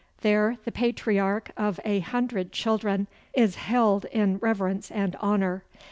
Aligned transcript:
There 0.21 0.57
the 0.65 0.71
patriarch 0.71 1.51
of 1.55 1.79
a 1.85 1.99
hundred 1.99 2.51
children 2.51 3.05
is 3.35 3.53
had 3.53 4.05
in 4.05 4.39
reverence 4.39 4.89
and 4.89 5.15
honour. 5.17 5.63